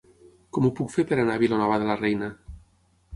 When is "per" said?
1.11-1.19